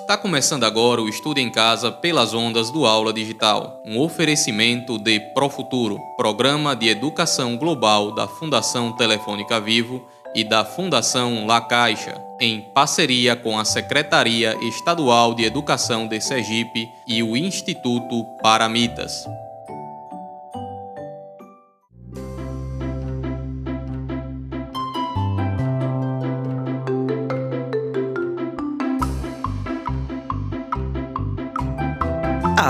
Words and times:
Está 0.00 0.16
começando 0.16 0.64
agora 0.64 1.02
o 1.02 1.08
Estudo 1.08 1.38
em 1.38 1.50
Casa 1.50 1.92
pelas 1.92 2.32
ondas 2.32 2.70
do 2.70 2.86
Aula 2.86 3.12
Digital, 3.12 3.80
um 3.86 4.00
oferecimento 4.00 4.98
de 4.98 5.20
Profuturo, 5.34 6.00
programa 6.16 6.74
de 6.74 6.88
educação 6.88 7.56
global 7.56 8.10
da 8.10 8.26
Fundação 8.26 8.96
Telefônica 8.96 9.60
Vivo 9.60 10.04
e 10.34 10.42
da 10.42 10.64
Fundação 10.64 11.46
La 11.46 11.60
Caixa, 11.60 12.20
em 12.40 12.62
parceria 12.74 13.36
com 13.36 13.56
a 13.56 13.64
Secretaria 13.64 14.56
Estadual 14.62 15.34
de 15.34 15.44
Educação 15.44 16.08
de 16.08 16.20
Sergipe 16.20 16.88
e 17.06 17.22
o 17.22 17.36
Instituto 17.36 18.24
Paramitas. 18.42 19.26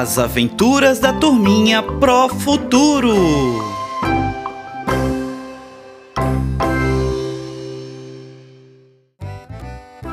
As 0.00 0.18
aventuras 0.18 0.98
da 0.98 1.12
turminha 1.12 1.82
Pro 1.82 2.26
Futuro. 2.30 3.14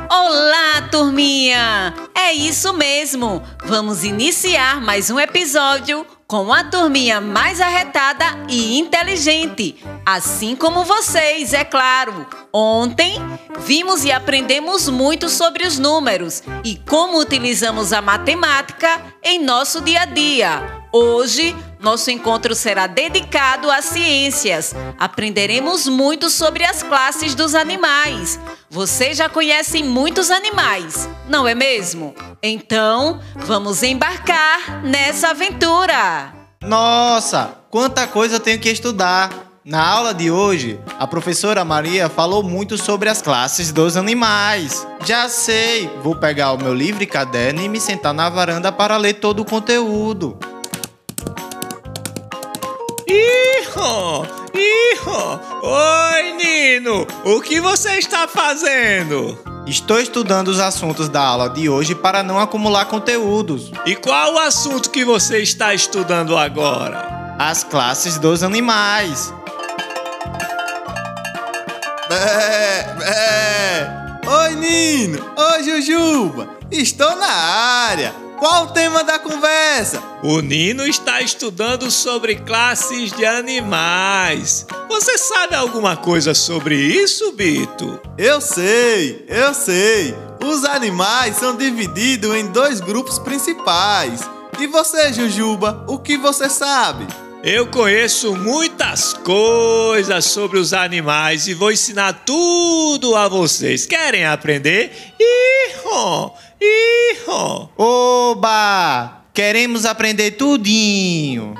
Olá, 0.09 0.81
turminha! 0.91 1.93
É 2.13 2.33
isso 2.33 2.73
mesmo! 2.73 3.41
Vamos 3.63 4.03
iniciar 4.03 4.81
mais 4.81 5.09
um 5.09 5.17
episódio 5.17 6.05
com 6.27 6.51
a 6.51 6.65
turminha 6.65 7.21
mais 7.21 7.61
arretada 7.61 8.25
e 8.49 8.77
inteligente, 8.77 9.77
assim 10.05 10.53
como 10.53 10.83
vocês, 10.83 11.53
é 11.53 11.63
claro. 11.63 12.27
Ontem 12.59 13.21
vimos 13.59 14.03
e 14.03 14.11
aprendemos 14.11 14.89
muito 14.89 15.29
sobre 15.29 15.67
os 15.67 15.77
números 15.77 16.41
e 16.63 16.75
como 16.75 17.19
utilizamos 17.19 17.93
a 17.93 18.01
matemática 18.01 18.99
em 19.23 19.37
nosso 19.37 19.79
dia 19.79 20.01
a 20.01 20.05
dia. 20.05 20.81
Hoje, 20.91 21.55
nosso 21.79 22.09
encontro 22.09 22.55
será 22.55 22.87
dedicado 22.87 23.69
às 23.69 23.85
ciências. 23.85 24.73
Aprenderemos 24.97 25.87
muito 25.87 26.31
sobre 26.31 26.65
as 26.65 26.81
classes 26.81 27.35
dos 27.35 27.53
animais. 27.53 28.39
Vocês 28.71 29.17
já 29.17 29.29
conhecem 29.29 29.83
muitos 29.83 30.31
animais, 30.31 31.07
não 31.29 31.47
é 31.47 31.53
mesmo? 31.53 32.15
Então, 32.41 33.21
vamos 33.35 33.83
embarcar 33.83 34.83
nessa 34.83 35.29
aventura! 35.29 36.33
Nossa, 36.63 37.53
quanta 37.69 38.07
coisa 38.07 38.37
eu 38.37 38.39
tenho 38.39 38.59
que 38.59 38.71
estudar! 38.71 39.46
Na 39.69 39.85
aula 39.85 40.13
de 40.13 40.31
hoje, 40.31 40.79
a 40.97 41.05
professora 41.05 41.65
Maria 41.65 42.07
falou 42.07 42.41
muito 42.41 42.77
sobre 42.77 43.09
as 43.09 43.21
classes 43.21 43.69
dos 43.69 43.97
animais. 43.97 44.87
Já 45.03 45.27
sei, 45.27 45.91
vou 46.01 46.15
pegar 46.15 46.53
o 46.53 46.57
meu 46.57 46.73
livro 46.73 47.03
e 47.03 47.05
caderno 47.05 47.61
e 47.61 47.67
me 47.67 47.77
sentar 47.77 48.13
na 48.13 48.29
varanda 48.29 48.71
para 48.71 48.95
ler 48.95 49.15
todo 49.15 49.41
o 49.41 49.45
conteúdo. 49.45 50.39
Iho! 53.05 54.25
Iho! 54.55 55.39
Oi, 55.61 56.31
Nino! 56.37 57.05
O 57.25 57.41
que 57.41 57.59
você 57.59 57.97
está 57.97 58.25
fazendo? 58.25 59.37
Estou 59.67 59.99
estudando 59.99 60.47
os 60.47 60.61
assuntos 60.61 61.09
da 61.09 61.21
aula 61.21 61.49
de 61.49 61.67
hoje 61.67 61.93
para 61.93 62.23
não 62.23 62.39
acumular 62.39 62.85
conteúdos. 62.85 63.69
E 63.85 63.97
qual 63.97 64.35
o 64.35 64.39
assunto 64.39 64.89
que 64.89 65.03
você 65.03 65.39
está 65.39 65.73
estudando 65.73 66.37
agora? 66.37 67.35
As 67.37 67.65
classes 67.65 68.17
dos 68.17 68.43
animais. 68.43 69.33
Bé, 72.09 72.95
bé. 72.97 74.21
Oi, 74.25 74.55
Nino! 74.55 75.19
Oi, 75.35 75.63
Jujuba! 75.63 76.47
Estou 76.71 77.17
na 77.17 77.27
área! 77.27 78.13
Qual 78.39 78.65
o 78.65 78.71
tema 78.71 79.03
da 79.03 79.19
conversa? 79.19 80.01
O 80.23 80.39
Nino 80.39 80.85
está 80.85 81.19
estudando 81.19 81.91
sobre 81.91 82.35
classes 82.35 83.11
de 83.11 83.25
animais. 83.25 84.65
Você 84.87 85.17
sabe 85.17 85.55
alguma 85.55 85.97
coisa 85.97 86.33
sobre 86.33 86.75
isso, 86.75 87.33
Bito? 87.33 87.99
Eu 88.17 88.39
sei, 88.39 89.25
eu 89.27 89.53
sei. 89.53 90.15
Os 90.45 90.63
animais 90.63 91.35
são 91.35 91.57
divididos 91.57 92.35
em 92.35 92.47
dois 92.47 92.79
grupos 92.79 93.19
principais. 93.19 94.21
E 94.59 94.67
você, 94.67 95.11
Jujuba, 95.11 95.83
o 95.87 95.99
que 95.99 96.17
você 96.17 96.49
sabe? 96.49 97.05
Eu 97.49 97.65
conheço 97.67 98.35
muitas 98.35 99.13
coisas 99.13 100.25
sobre 100.25 100.59
os 100.59 100.73
animais 100.73 101.47
e 101.47 101.53
vou 101.53 101.71
ensinar 101.71 102.11
tudo 102.25 103.15
a 103.15 103.29
vocês. 103.29 103.85
Querem 103.85 104.25
aprender? 104.25 104.91
Iho! 105.17 106.33
Iho! 106.59 107.69
Oba! 107.77 109.23
Queremos 109.33 109.85
aprender 109.85 110.31
tudinho. 110.31 111.55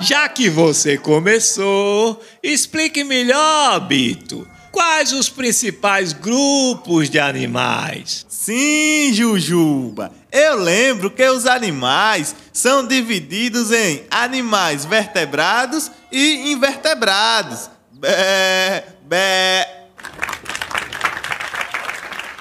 Já 0.00 0.28
que 0.28 0.50
você 0.50 0.98
começou, 0.98 2.20
explique 2.42 3.04
melhor, 3.04 3.78
Bito. 3.86 4.48
Quais 4.78 5.12
os 5.12 5.28
principais 5.28 6.12
grupos 6.12 7.10
de 7.10 7.18
animais? 7.18 8.24
Sim, 8.28 9.12
Jujuba. 9.12 10.12
Eu 10.30 10.54
lembro 10.54 11.10
que 11.10 11.28
os 11.28 11.46
animais 11.46 12.36
são 12.52 12.86
divididos 12.86 13.72
em 13.72 14.04
animais 14.08 14.84
vertebrados 14.84 15.90
e 16.12 16.52
invertebrados. 16.52 17.68
Bé, 17.90 18.84
bé. 19.02 19.68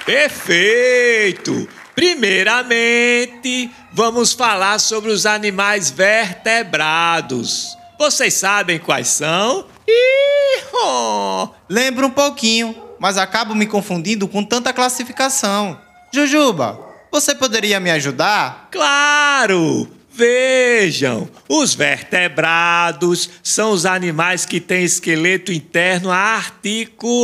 Perfeito! 0.06 1.68
Primeiramente, 1.96 3.72
vamos 3.92 4.34
falar 4.34 4.78
sobre 4.78 5.09
os 5.09 5.25
animais 5.25 5.90
vertebrados. 5.90 7.75
Vocês 7.98 8.36
sabem 8.36 8.78
quais 8.78 9.08
são? 9.08 9.66
Iho! 9.88 11.50
Lembro 11.70 12.08
um 12.08 12.12
pouquinho, 12.12 12.75
mas 13.00 13.18
acabo 13.18 13.56
me 13.56 13.66
confundindo 13.66 14.28
com 14.28 14.44
tanta 14.44 14.74
classificação. 14.74 15.80
Jujuba, 16.12 16.80
você 17.12 17.34
poderia 17.34 17.80
me 17.80 17.90
ajudar? 17.92 18.68
Claro! 18.72 19.90
Vejam, 20.12 21.30
os 21.48 21.75
vertebrados 21.75 23.30
são 23.44 23.70
os 23.72 23.86
animais 23.86 24.46
que 24.48 24.59
têm 24.59 24.84
esqueleto 24.84 25.53
interno 25.53 26.09
articulado. 26.09 27.24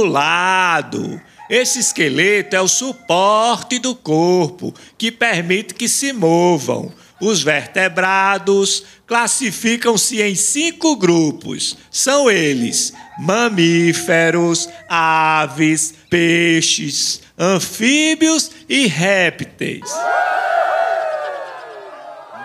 Esse 1.50 1.80
esqueleto 1.80 2.56
é 2.56 2.62
o 2.62 2.68
suporte 2.68 3.80
do 3.80 3.96
corpo 3.96 4.72
que 4.96 5.12
permite 5.12 5.74
que 5.74 5.90
se 5.90 6.14
movam. 6.14 6.94
Os 7.24 7.42
vertebrados 7.42 8.84
classificam-se 9.08 10.22
em 10.22 10.36
cinco 10.36 10.98
grupos. 10.98 11.78
São 11.90 12.30
eles: 12.30 12.92
mamíferos, 13.18 14.68
aves, 14.90 15.94
peixes, 16.10 17.22
anfíbios 17.40 18.52
e 18.68 18.88
répteis. 18.88 19.90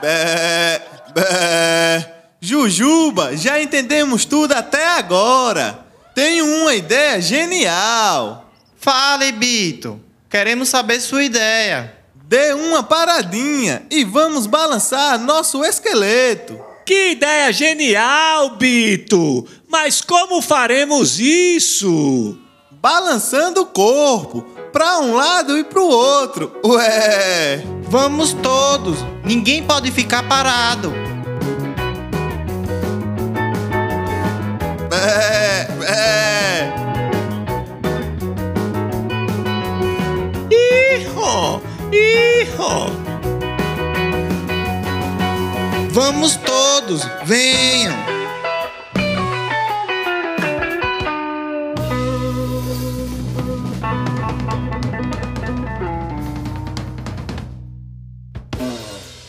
Bé, 0.01 0.81
bé. 1.13 2.15
Jujuba, 2.41 3.37
já 3.37 3.61
entendemos 3.61 4.25
tudo 4.25 4.53
até 4.53 4.97
agora. 4.97 5.87
Tenho 6.15 6.45
uma 6.45 6.73
ideia 6.73 7.21
genial. 7.21 8.49
Fale, 8.77 9.33
Bito. 9.33 10.01
Queremos 10.31 10.69
saber 10.69 11.01
sua 11.01 11.25
ideia. 11.25 11.98
Dê 12.29 12.53
uma 12.53 12.83
paradinha 12.83 13.87
e 13.91 14.05
vamos 14.05 14.47
balançar 14.47 15.19
nosso 15.19 15.65
esqueleto. 15.65 16.61
Que 16.85 17.13
ideia 17.13 17.51
genial, 17.51 18.51
Bito! 18.51 19.47
Mas 19.67 20.03
como 20.03 20.43
faremos 20.43 21.19
isso? 21.19 22.37
Balançando 22.71 23.63
o 23.63 23.67
corpo 23.67 24.43
para 24.71 24.99
um 24.99 25.15
lado 25.15 25.57
e 25.57 25.65
para 25.65 25.81
o 25.81 25.89
outro. 25.89 26.53
Ué! 26.67 27.65
Vamos 27.85 28.35
todos. 28.35 28.99
Ninguém 29.25 29.63
pode 29.63 29.91
ficar 29.91 30.29
parado. 30.29 30.93
Bé, 34.91 35.67
bé. 35.81 36.28
Vamos 46.11 46.37
todos. 46.37 47.03
Venham. 47.25 47.95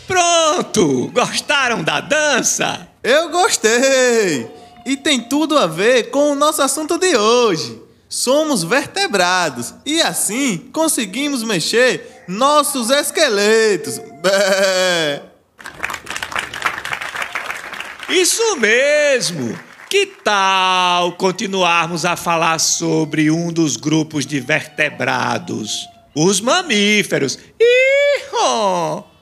Pronto! 0.07 1.11
Gostaram 1.13 1.83
da 1.83 1.99
dança? 1.99 2.87
Eu 3.03 3.29
gostei! 3.29 4.49
E 4.85 4.95
tem 4.95 5.19
tudo 5.19 5.57
a 5.57 5.67
ver 5.67 6.11
com 6.11 6.31
o 6.31 6.35
nosso 6.35 6.61
assunto 6.61 6.97
de 6.97 7.17
hoje. 7.17 7.77
somos 8.07 8.63
vertebrados 8.63 9.73
e 9.85 10.01
assim 10.01 10.69
conseguimos 10.71 11.43
mexer 11.43 12.23
nossos 12.25 12.89
esqueletos. 12.89 13.99
Bé. 14.23 15.28
Isso 18.09 18.57
mesmo! 18.57 19.57
Que 19.89 20.06
tal 20.06 21.13
continuarmos 21.13 22.06
a 22.06 22.15
falar 22.15 22.59
sobre 22.59 23.31
um 23.31 23.51
dos 23.51 23.75
grupos 23.75 24.25
de 24.25 24.39
vertebrados? 24.39 25.88
Os 26.15 26.41
mamíferos. 26.41 27.39
Ih, 27.59 27.89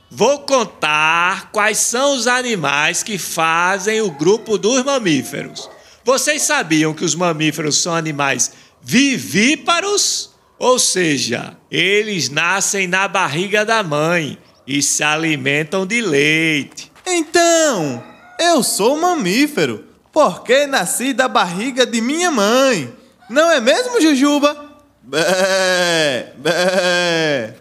Vou 0.09 0.39
contar 0.39 1.51
quais 1.51 1.77
são 1.77 2.15
os 2.15 2.27
animais 2.27 3.03
que 3.03 3.17
fazem 3.17 4.01
o 4.01 4.09
grupo 4.09 4.57
dos 4.57 4.83
mamíferos. 4.83 5.69
Vocês 6.03 6.43
sabiam 6.43 6.93
que 6.93 7.03
os 7.03 7.13
mamíferos 7.13 7.77
são 7.81 7.93
animais 7.93 8.51
vivíparos? 8.81 10.31
Ou 10.57 10.79
seja, 10.79 11.57
eles 11.69 12.29
nascem 12.29 12.87
na 12.87 13.07
barriga 13.07 13.65
da 13.65 13.83
mãe 13.83 14.37
e 14.65 14.81
se 14.81 15.03
alimentam 15.03 15.85
de 15.85 16.01
leite. 16.01 16.91
Então, 17.05 18.03
eu 18.39 18.63
sou 18.63 18.97
mamífero, 18.97 19.85
porque 20.11 20.65
nasci 20.65 21.13
da 21.13 21.27
barriga 21.27 21.85
de 21.85 22.01
minha 22.01 22.31
mãe. 22.31 22.93
Não 23.29 23.51
é 23.51 23.59
mesmo, 23.59 24.01
Jujuba? 24.01 24.55
Bé, 25.03 26.33
bé. 26.37 27.55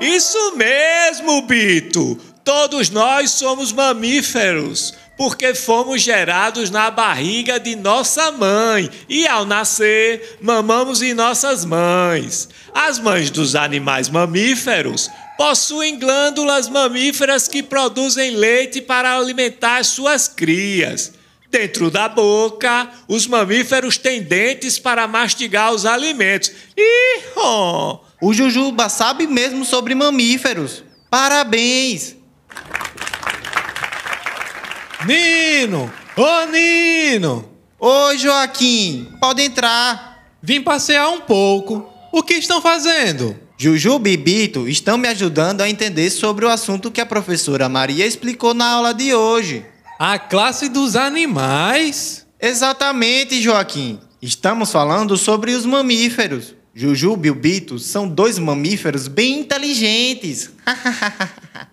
Isso 0.00 0.56
mesmo, 0.56 1.42
Bito! 1.42 2.18
Todos 2.42 2.88
nós 2.88 3.32
somos 3.32 3.70
mamíferos, 3.70 4.94
porque 5.16 5.54
fomos 5.54 6.00
gerados 6.00 6.70
na 6.70 6.90
barriga 6.90 7.60
de 7.60 7.76
nossa 7.76 8.32
mãe 8.32 8.90
e, 9.08 9.26
ao 9.26 9.44
nascer, 9.44 10.38
mamamos 10.40 11.02
em 11.02 11.12
nossas 11.12 11.64
mães. 11.64 12.48
As 12.74 12.98
mães 12.98 13.30
dos 13.30 13.54
animais 13.54 14.08
mamíferos 14.08 15.10
possuem 15.40 15.98
glândulas 15.98 16.68
mamíferas 16.68 17.48
que 17.48 17.62
produzem 17.62 18.32
leite 18.32 18.82
para 18.82 19.16
alimentar 19.16 19.82
suas 19.86 20.28
crias. 20.28 21.14
Dentro 21.50 21.90
da 21.90 22.10
boca, 22.10 22.90
os 23.08 23.26
mamíferos 23.26 23.96
têm 23.96 24.22
dentes 24.22 24.78
para 24.78 25.08
mastigar 25.08 25.72
os 25.72 25.86
alimentos. 25.86 26.52
Ih, 26.76 27.22
oh, 27.36 28.00
O 28.20 28.34
Jujuba 28.34 28.90
sabe 28.90 29.26
mesmo 29.26 29.64
sobre 29.64 29.94
mamíferos. 29.94 30.84
Parabéns! 31.08 32.16
Nino! 35.06 35.90
Ô 36.18 36.44
Nino! 36.52 37.50
Oi, 37.78 38.18
Joaquim, 38.18 39.10
pode 39.18 39.40
entrar. 39.40 40.22
Vim 40.42 40.60
passear 40.60 41.08
um 41.08 41.22
pouco. 41.22 41.90
O 42.12 42.22
que 42.22 42.34
estão 42.34 42.60
fazendo? 42.60 43.48
Jujuba 43.62 44.08
e 44.08 44.16
Bito 44.16 44.66
estão 44.66 44.96
me 44.96 45.06
ajudando 45.06 45.60
a 45.60 45.68
entender 45.68 46.08
sobre 46.08 46.46
o 46.46 46.48
assunto 46.48 46.90
que 46.90 46.98
a 46.98 47.04
professora 47.04 47.68
Maria 47.68 48.06
explicou 48.06 48.54
na 48.54 48.66
aula 48.66 48.94
de 48.94 49.12
hoje. 49.12 49.66
A 49.98 50.18
classe 50.18 50.70
dos 50.70 50.96
animais? 50.96 52.26
Exatamente, 52.40 53.42
Joaquim. 53.42 54.00
Estamos 54.22 54.72
falando 54.72 55.14
sobre 55.18 55.52
os 55.52 55.66
mamíferos. 55.66 56.54
Jujuba 56.74 57.28
e 57.28 57.32
Bito 57.32 57.78
são 57.78 58.08
dois 58.08 58.38
mamíferos 58.38 59.06
bem 59.08 59.40
inteligentes. 59.40 60.50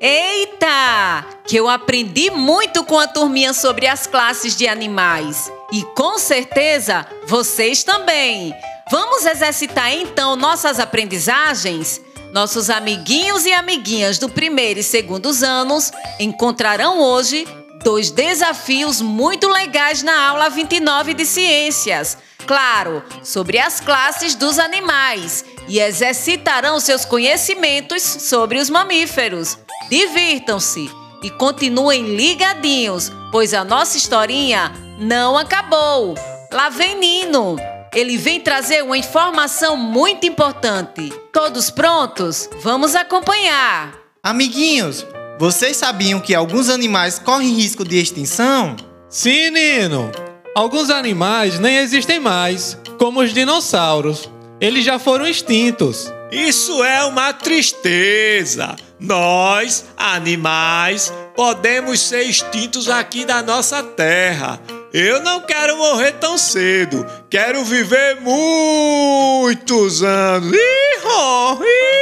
Eita! 0.00 1.24
Que 1.46 1.56
eu 1.56 1.68
aprendi 1.68 2.30
muito 2.30 2.84
com 2.84 2.98
a 2.98 3.06
turminha 3.06 3.54
sobre 3.54 3.86
as 3.86 4.06
classes 4.06 4.54
de 4.54 4.68
animais. 4.68 5.50
E 5.72 5.82
com 5.94 6.18
certeza 6.18 7.06
vocês 7.26 7.82
também. 7.82 8.54
Vamos 8.90 9.24
exercitar 9.24 9.92
então 9.92 10.36
nossas 10.36 10.78
aprendizagens? 10.78 12.00
Nossos 12.32 12.68
amiguinhos 12.68 13.46
e 13.46 13.52
amiguinhas 13.52 14.18
do 14.18 14.28
primeiro 14.28 14.80
e 14.80 14.82
segundos 14.82 15.42
anos 15.42 15.90
encontrarão 16.20 17.00
hoje 17.00 17.46
dois 17.82 18.10
desafios 18.10 19.00
muito 19.00 19.48
legais 19.48 20.02
na 20.02 20.28
aula 20.28 20.50
29 20.50 21.14
de 21.14 21.24
ciências. 21.24 22.18
Claro, 22.46 23.02
sobre 23.24 23.58
as 23.58 23.80
classes 23.80 24.34
dos 24.34 24.58
animais 24.58 25.44
e 25.66 25.80
exercitarão 25.80 26.78
seus 26.78 27.04
conhecimentos 27.04 28.02
sobre 28.02 28.58
os 28.58 28.68
mamíferos. 28.68 29.58
Divirtam-se 29.88 30.90
e 31.22 31.30
continuem 31.30 32.16
ligadinhos, 32.16 33.10
pois 33.30 33.54
a 33.54 33.64
nossa 33.64 33.96
historinha 33.96 34.72
não 34.98 35.36
acabou. 35.36 36.14
Lá 36.52 36.68
vem 36.68 36.98
Nino. 36.98 37.56
Ele 37.94 38.16
vem 38.16 38.40
trazer 38.40 38.82
uma 38.82 38.98
informação 38.98 39.76
muito 39.76 40.26
importante. 40.26 41.12
Todos 41.32 41.70
prontos? 41.70 42.48
Vamos 42.62 42.94
acompanhar. 42.94 43.94
Amiguinhos, 44.22 45.06
vocês 45.38 45.76
sabiam 45.76 46.20
que 46.20 46.34
alguns 46.34 46.68
animais 46.68 47.18
correm 47.18 47.54
risco 47.54 47.84
de 47.84 47.98
extinção? 47.98 48.76
Sim, 49.08 49.50
Nino. 49.50 50.10
Alguns 50.54 50.90
animais 50.90 51.58
nem 51.58 51.76
existem 51.76 52.18
mais, 52.18 52.78
como 52.98 53.20
os 53.20 53.32
dinossauros. 53.32 54.30
Eles 54.60 54.84
já 54.84 54.98
foram 54.98 55.26
extintos. 55.26 56.12
Isso 56.32 56.82
é 56.82 57.04
uma 57.04 57.32
tristeza. 57.32 58.74
Nós, 58.98 59.84
animais, 59.96 61.12
podemos 61.34 62.00
ser 62.00 62.22
extintos 62.22 62.88
aqui 62.88 63.24
da 63.24 63.42
nossa 63.42 63.82
terra. 63.82 64.60
Eu 64.92 65.22
não 65.22 65.42
quero 65.42 65.76
morrer 65.76 66.12
tão 66.12 66.38
cedo. 66.38 67.06
Quero 67.28 67.64
viver 67.64 68.20
muitos 68.20 70.02
anos. 70.02 70.52
Ih, 70.52 70.58
ih. 70.58 71.96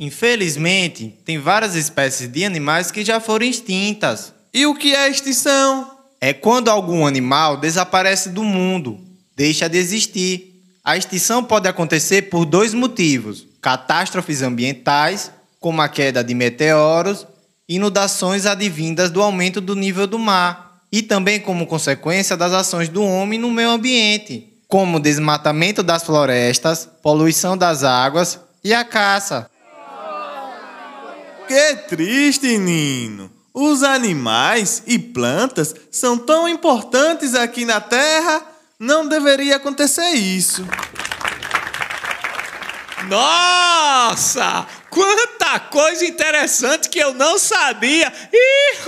Infelizmente, 0.00 1.12
tem 1.24 1.38
várias 1.38 1.74
espécies 1.74 2.28
de 2.28 2.44
animais 2.44 2.92
que 2.92 3.04
já 3.04 3.18
foram 3.18 3.44
extintas. 3.44 4.32
E 4.54 4.64
o 4.64 4.74
que 4.74 4.94
é 4.94 5.10
extinção? 5.10 5.90
É 6.20 6.32
quando 6.32 6.68
algum 6.68 7.04
animal 7.04 7.56
desaparece 7.56 8.28
do 8.28 8.44
mundo, 8.44 8.98
deixa 9.36 9.68
de 9.68 9.76
existir. 9.76 10.54
A 10.84 10.96
extinção 10.96 11.42
pode 11.42 11.68
acontecer 11.68 12.22
por 12.22 12.44
dois 12.44 12.72
motivos: 12.72 13.47
catástrofes 13.60 14.42
ambientais, 14.42 15.30
como 15.60 15.82
a 15.82 15.88
queda 15.88 16.22
de 16.22 16.34
meteoros, 16.34 17.26
inundações 17.68 18.46
advindas 18.46 19.10
do 19.10 19.22
aumento 19.22 19.60
do 19.60 19.74
nível 19.74 20.06
do 20.06 20.18
mar, 20.18 20.82
e 20.90 21.02
também 21.02 21.38
como 21.38 21.66
consequência 21.66 22.36
das 22.36 22.52
ações 22.52 22.88
do 22.88 23.02
homem 23.02 23.38
no 23.38 23.50
meio 23.50 23.70
ambiente, 23.70 24.52
como 24.66 25.00
desmatamento 25.00 25.82
das 25.82 26.02
florestas, 26.02 26.88
poluição 27.02 27.56
das 27.56 27.84
águas 27.84 28.38
e 28.64 28.72
a 28.72 28.84
caça. 28.84 29.50
Que 31.46 31.76
triste, 31.88 32.58
Nino. 32.58 33.30
Os 33.52 33.82
animais 33.82 34.82
e 34.86 34.98
plantas 34.98 35.74
são 35.90 36.16
tão 36.16 36.48
importantes 36.48 37.34
aqui 37.34 37.64
na 37.64 37.80
Terra, 37.80 38.42
não 38.78 39.08
deveria 39.08 39.56
acontecer 39.56 40.10
isso. 40.10 40.64
Nossa! 43.06 44.66
Quanta 44.90 45.60
coisa 45.60 46.04
interessante 46.04 46.88
que 46.88 46.98
eu 46.98 47.14
não 47.14 47.38
sabia! 47.38 48.12
Ih, 48.32 48.78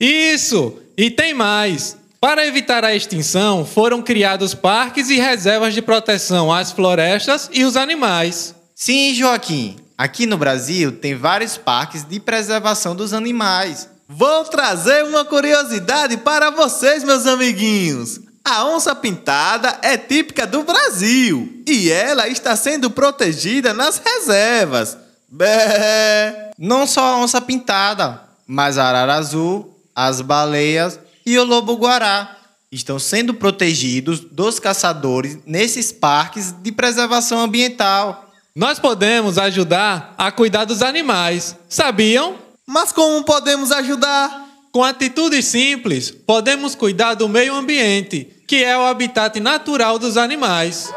Isso! 0.00 0.78
E 0.96 1.10
tem 1.10 1.34
mais! 1.34 1.96
Para 2.20 2.46
evitar 2.46 2.84
a 2.84 2.94
extinção, 2.94 3.64
foram 3.64 4.02
criados 4.02 4.54
parques 4.54 5.10
e 5.10 5.16
reservas 5.16 5.74
de 5.74 5.82
proteção 5.82 6.52
às 6.52 6.72
florestas 6.72 7.48
e 7.52 7.62
os 7.64 7.76
animais. 7.76 8.54
Sim, 8.74 9.14
Joaquim. 9.14 9.76
Aqui 9.96 10.26
no 10.26 10.36
Brasil 10.36 10.92
tem 10.92 11.14
vários 11.14 11.56
parques 11.56 12.04
de 12.04 12.20
preservação 12.20 12.94
dos 12.94 13.12
animais. 13.12 13.88
Vou 14.08 14.44
trazer 14.44 15.04
uma 15.04 15.24
curiosidade 15.24 16.16
para 16.18 16.50
vocês, 16.50 17.02
meus 17.02 17.26
amiguinhos. 17.26 18.20
A 18.48 18.64
onça 18.64 18.94
pintada 18.94 19.76
é 19.82 19.96
típica 19.98 20.46
do 20.46 20.62
Brasil 20.62 21.64
e 21.66 21.90
ela 21.90 22.28
está 22.28 22.54
sendo 22.54 22.88
protegida 22.88 23.74
nas 23.74 23.98
reservas. 23.98 24.96
Bé. 25.28 26.52
Não 26.56 26.86
só 26.86 27.02
a 27.02 27.16
onça 27.16 27.40
pintada, 27.40 28.22
mas 28.46 28.78
a 28.78 28.84
arara 28.84 29.14
azul, 29.14 29.76
as 29.92 30.20
baleias 30.20 30.96
e 31.26 31.36
o 31.36 31.42
lobo-guará 31.42 32.36
estão 32.70 33.00
sendo 33.00 33.34
protegidos 33.34 34.20
dos 34.20 34.60
caçadores 34.60 35.38
nesses 35.44 35.90
parques 35.90 36.52
de 36.52 36.70
preservação 36.70 37.40
ambiental. 37.40 38.30
Nós 38.54 38.78
podemos 38.78 39.38
ajudar 39.38 40.14
a 40.16 40.30
cuidar 40.30 40.64
dos 40.66 40.82
animais. 40.82 41.56
Sabiam? 41.68 42.36
Mas 42.64 42.92
como 42.92 43.24
podemos 43.24 43.72
ajudar? 43.72 44.45
Com 44.76 44.84
atitudes 44.84 45.46
simples, 45.46 46.10
podemos 46.10 46.74
cuidar 46.74 47.14
do 47.14 47.30
meio 47.30 47.54
ambiente, 47.54 48.28
que 48.46 48.62
é 48.62 48.76
o 48.76 48.84
habitat 48.84 49.40
natural 49.40 49.98
dos 49.98 50.18
animais. 50.18 50.92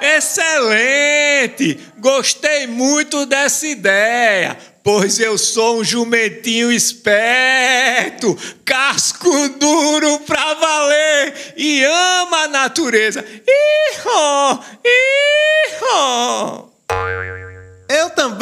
Excelente! 0.00 1.78
Gostei 1.98 2.66
muito 2.66 3.24
dessa 3.26 3.64
ideia. 3.64 4.58
pois 4.82 5.20
eu 5.20 5.38
sou 5.38 5.78
um 5.78 5.84
jumentinho 5.84 6.72
esperto, 6.72 8.36
casco 8.64 9.30
duro 9.50 10.18
pra 10.26 10.54
valer 10.54 11.54
e 11.56 11.84
ama 11.84 12.38
a 12.38 12.48
natureza. 12.48 13.24
Iho, 13.46 14.64
iho. 15.84 16.69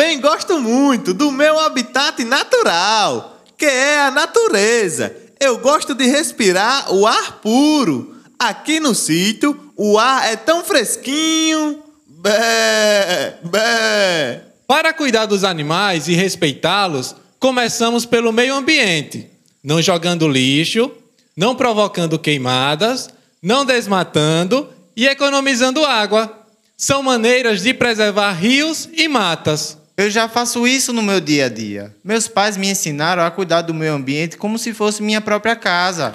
Também 0.09 0.23
gosto 0.23 0.59
muito 0.59 1.13
do 1.13 1.31
meu 1.31 1.59
habitat 1.59 2.25
natural, 2.25 3.43
que 3.59 3.67
é 3.67 4.01
a 4.01 4.11
natureza. 4.11 5.15
Eu 5.39 5.59
gosto 5.59 5.95
de 5.95 6.07
respirar 6.07 6.95
o 6.95 7.07
ar 7.07 7.41
puro. 7.43 8.17
Aqui 8.39 8.81
no 8.81 8.95
sítio, 8.95 9.71
o 9.77 9.99
ar 9.99 10.33
é 10.33 10.35
tão 10.35 10.65
fresquinho. 10.65 11.83
Bé, 12.07 13.39
bé. 13.43 14.45
Para 14.67 14.95
cuidar 14.95 15.27
dos 15.27 15.45
animais 15.45 16.09
e 16.09 16.15
respeitá-los, 16.15 17.15
começamos 17.39 18.07
pelo 18.07 18.33
meio 18.33 18.55
ambiente, 18.55 19.29
não 19.63 19.83
jogando 19.83 20.27
lixo, 20.27 20.91
não 21.37 21.55
provocando 21.55 22.19
queimadas, 22.19 23.11
não 23.43 23.63
desmatando 23.63 24.71
e 24.97 25.07
economizando 25.07 25.85
água. 25.85 26.47
São 26.79 27.03
maneiras 27.03 27.63
de 27.63 27.75
preservar 27.75 28.33
rios 28.33 28.89
e 28.95 29.07
matas. 29.07 29.77
Eu 29.99 30.09
já 30.09 30.29
faço 30.29 30.65
isso 30.65 30.93
no 30.93 31.03
meu 31.03 31.21
dia 31.21 31.47
a 31.47 31.49
dia. 31.49 31.93
Meus 32.05 32.29
pais 32.29 32.57
me 32.57 32.71
ensinaram 32.71 33.25
a 33.25 33.33
cuidar 33.33 33.63
do 33.63 33.75
meio 33.75 33.95
ambiente 33.95 34.37
como 34.37 34.57
se 34.57 34.73
fosse 34.73 35.03
minha 35.03 35.21
própria 35.21 35.57
casa. 35.57 36.15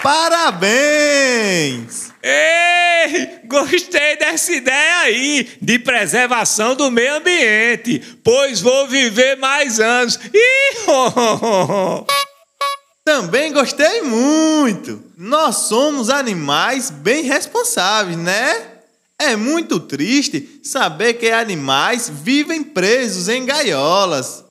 Parabéns! 0.00 0.70
Ei, 2.22 3.40
gostei 3.46 4.16
dessa 4.16 4.52
ideia 4.52 4.98
aí 5.00 5.48
de 5.60 5.80
preservação 5.80 6.76
do 6.76 6.88
meio 6.88 7.16
ambiente, 7.16 8.00
pois 8.22 8.60
vou 8.60 8.86
viver 8.86 9.36
mais 9.36 9.80
anos. 9.80 10.20
Iho. 10.32 12.06
Também 13.04 13.52
gostei 13.52 14.02
muito. 14.02 15.02
Nós 15.18 15.56
somos 15.56 16.10
animais 16.10 16.90
bem 16.90 17.24
responsáveis, 17.24 18.16
né? 18.16 18.69
É 19.20 19.36
muito 19.36 19.78
triste 19.78 20.60
saber 20.62 21.12
que 21.12 21.30
animais 21.30 22.10
vivem 22.10 22.62
presos 22.62 23.28
em 23.28 23.44
gaiolas. 23.44 24.42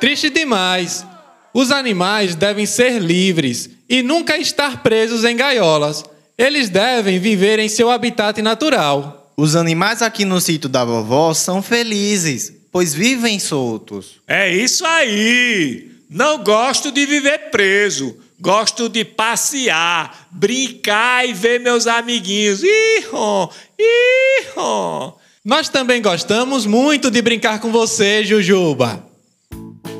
Triste 0.00 0.30
demais. 0.30 1.04
Os 1.52 1.70
animais 1.70 2.34
devem 2.34 2.64
ser 2.64 2.98
livres 2.98 3.68
e 3.86 4.02
nunca 4.02 4.38
estar 4.38 4.82
presos 4.82 5.22
em 5.22 5.36
gaiolas. 5.36 6.02
Eles 6.38 6.70
devem 6.70 7.18
viver 7.18 7.58
em 7.58 7.68
seu 7.68 7.90
habitat 7.90 8.40
natural. 8.40 9.30
Os 9.36 9.54
animais 9.54 10.00
aqui 10.00 10.24
no 10.24 10.40
sítio 10.40 10.70
da 10.70 10.82
vovó 10.82 11.34
são 11.34 11.60
felizes, 11.60 12.54
pois 12.72 12.94
vivem 12.94 13.38
soltos. 13.38 14.14
É 14.26 14.50
isso 14.50 14.86
aí. 14.86 15.90
Não 16.08 16.42
gosto 16.42 16.90
de 16.90 17.04
viver 17.04 17.50
preso. 17.50 18.16
Gosto 18.42 18.88
de 18.88 19.04
passear, 19.04 20.26
brincar 20.28 21.24
e 21.24 21.32
ver 21.32 21.60
meus 21.60 21.86
amiguinhos. 21.86 22.60
Iho, 22.60 23.48
iho. 23.78 25.14
Nós 25.44 25.68
também 25.68 26.02
gostamos 26.02 26.66
muito 26.66 27.08
de 27.08 27.22
brincar 27.22 27.60
com 27.60 27.70
você, 27.70 28.24
Jujuba. 28.24 29.06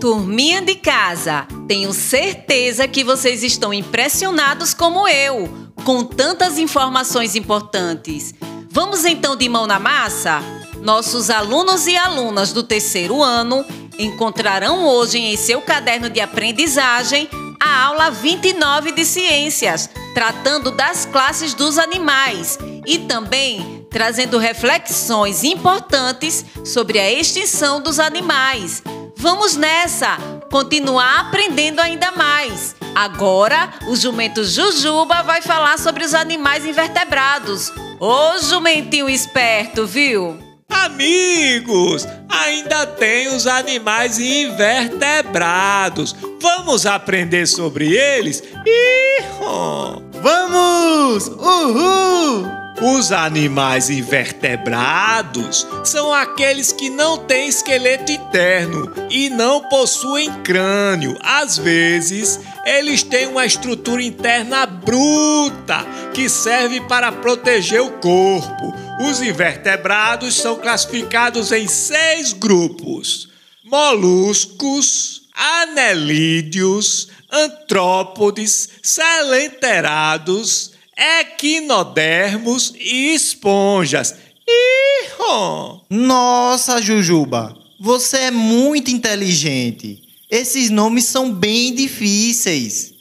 Turminha 0.01 0.61
de 0.61 0.75
casa, 0.75 1.47
tenho 1.69 1.93
certeza 1.93 2.89
que 2.89 3.05
vocês 3.05 3.45
estão 3.45 3.73
impressionados 3.73 4.75
como 4.75 5.07
eu, 5.07 5.49
com 5.85 6.03
tantas 6.03 6.59
informações 6.59 7.37
importantes. 7.37 8.35
Vamos 8.69 9.05
então 9.05 9.37
de 9.37 9.49
mão 9.49 9.69
na 9.69 9.79
massa? 9.79 10.43
Nossos 10.81 11.31
alunos 11.31 11.87
e 11.87 11.97
alunas 11.97 12.53
do 12.53 12.65
terceiro 12.65 13.23
ano 13.23 13.65
encontrarão 13.97 14.85
hoje 14.85 15.19
em 15.19 15.37
seu 15.37 15.63
caderno 15.63 16.11
de 16.11 16.19
aprendizagem 16.19 17.29
a 17.63 17.85
aula 17.85 18.11
29 18.11 18.91
de 18.91 19.05
Ciências, 19.05 19.89
tratando 20.15 20.73
das 20.73 21.07
classes 21.07 21.55
dos 21.55 21.79
animais 21.79 22.59
e 22.85 22.99
também 22.99 23.87
trazendo 23.89 24.37
reflexões 24.37 25.45
importantes 25.45 26.45
sobre 26.65 26.99
a 26.99 27.13
extinção 27.13 27.81
dos 27.81 28.01
animais. 28.01 28.83
Vamos 29.17 29.55
nessa! 29.55 30.17
Continuar 30.51 31.21
aprendendo 31.21 31.81
ainda 31.81 32.11
mais. 32.11 32.75
Agora, 32.95 33.73
o 33.87 33.95
jumento 33.95 34.43
Jujuba 34.43 35.23
vai 35.23 35.41
falar 35.41 35.79
sobre 35.79 36.05
os 36.05 36.15
animais 36.15 36.67
invertebrados. 36.67 37.73
Ô 38.01 38.39
jumentinho 38.39 39.09
esperto, 39.09 39.87
viu? 39.87 40.52
Amigos, 40.85 42.07
ainda 42.29 42.87
tem 42.87 43.29
os 43.29 43.47
animais 43.47 44.19
invertebrados. 44.19 46.17
Vamos 46.41 46.87
aprender 46.87 47.47
sobre 47.47 47.95
eles? 47.95 48.43
Iho! 48.67 50.03
Vamos! 50.23 51.29
Uhul! 51.29 52.62
Os 52.81 53.13
animais 53.13 53.91
invertebrados 53.91 55.67
são 55.85 56.13
aqueles 56.13 56.73
que 56.73 56.91
não 56.91 57.19
têm 57.19 57.49
esqueleto 57.49 58.11
interno 58.11 58.93
e 59.11 59.29
não 59.31 59.69
possuem 59.69 60.33
crânio. 60.43 61.17
Às 61.23 61.59
vezes, 61.59 62.41
eles 62.65 63.03
têm 63.03 63.29
uma 63.29 63.47
estrutura 63.47 64.03
interna 64.03 64.67
bruta 64.67 65.87
que 66.13 66.29
serve 66.29 66.81
para 66.83 67.13
proteger 67.13 67.83
o 67.83 67.91
corpo. 67.93 68.75
Os 69.09 69.21
invertebrados 69.21 70.35
são 70.35 70.57
classificados 70.57 71.53
em 71.53 71.69
seis 71.69 72.33
grupos: 72.33 73.29
moluscos, 73.63 75.23
anelídeos, 75.35 77.09
antrópodes, 77.31 78.69
selenterados 78.83 80.72
equinodermos 80.97 82.75
e 82.79 83.15
esponjas. 83.15 84.15
Iho! 84.47 85.81
Nossa, 85.89 86.81
Jujuba, 86.81 87.57
você 87.81 88.19
é 88.19 88.31
muito 88.31 88.91
inteligente. 88.91 90.03
Esses 90.31 90.71
nomes 90.71 91.05
são 91.05 91.33
bem 91.33 91.75
difíceis. 91.75 92.95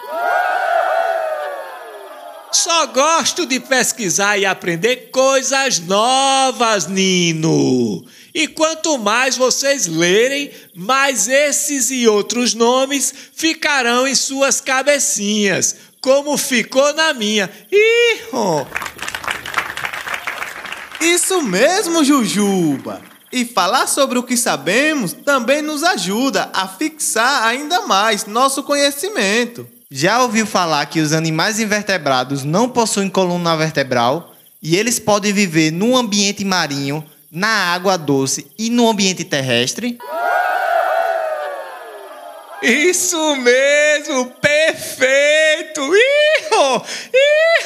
Só 2.51 2.87
gosto 2.87 3.45
de 3.45 3.59
pesquisar 3.61 4.37
e 4.37 4.45
aprender 4.45 5.09
coisas 5.11 5.79
novas, 5.79 6.87
Nino. 6.87 8.05
E 8.33 8.47
quanto 8.47 8.97
mais 8.97 9.37
vocês 9.37 9.87
lerem, 9.87 10.51
mais 10.75 11.27
esses 11.27 11.89
e 11.89 12.07
outros 12.07 12.53
nomes 12.53 13.13
ficarão 13.33 14.05
em 14.05 14.15
suas 14.15 14.59
cabecinhas 14.59 15.90
como 16.01 16.35
ficou 16.37 16.93
na 16.93 17.13
minha. 17.13 17.49
Iho! 17.71 18.67
Isso 20.99 21.41
mesmo, 21.43 22.03
Jujuba! 22.03 23.01
E 23.31 23.45
falar 23.45 23.87
sobre 23.87 24.19
o 24.19 24.23
que 24.23 24.35
sabemos 24.35 25.13
também 25.13 25.61
nos 25.61 25.83
ajuda 25.83 26.49
a 26.53 26.67
fixar 26.67 27.43
ainda 27.43 27.81
mais 27.81 28.25
nosso 28.25 28.63
conhecimento. 28.63 29.65
Já 29.89 30.21
ouviu 30.21 30.45
falar 30.45 30.85
que 30.87 30.99
os 30.99 31.13
animais 31.13 31.59
invertebrados 31.59 32.43
não 32.43 32.67
possuem 32.67 33.09
coluna 33.09 33.55
vertebral 33.55 34.33
e 34.61 34.75
eles 34.75 34.99
podem 34.99 35.31
viver 35.31 35.71
no 35.71 35.95
ambiente 35.95 36.43
marinho, 36.43 37.03
na 37.31 37.47
água 37.47 37.97
doce 37.97 38.47
e 38.59 38.69
no 38.69 38.89
ambiente 38.89 39.23
terrestre? 39.23 39.97
Isso 42.61 43.35
mesmo, 43.37 44.27
perfeito! 44.39 45.81
Iho! 45.81 46.83